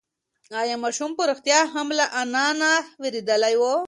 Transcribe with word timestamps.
ایا 0.61 0.75
ماشوم 0.83 1.11
په 1.17 1.23
رښتیا 1.29 1.59
هم 1.73 1.87
له 1.99 2.05
انا 2.21 2.45
نه 2.61 2.71
وېرېدلی 3.01 3.55
و؟ 3.57 3.61